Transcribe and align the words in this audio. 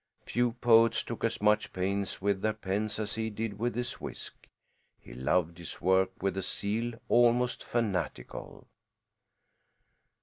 Few 0.25 0.53
poets 0.53 1.03
took 1.03 1.23
as 1.23 1.39
much 1.43 1.71
pains 1.73 2.19
with 2.19 2.41
their 2.41 2.53
pens 2.53 2.97
as 2.97 3.13
he 3.13 3.29
did 3.29 3.59
with 3.59 3.75
his 3.75 4.01
whisk. 4.01 4.47
He 4.99 5.13
loved 5.13 5.59
his 5.59 5.79
work 5.79 6.23
with 6.23 6.35
a 6.37 6.41
zeal 6.41 6.93
almost 7.07 7.63
fanatical. 7.63 8.65